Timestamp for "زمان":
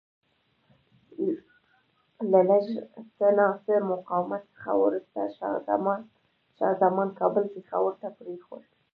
6.83-7.09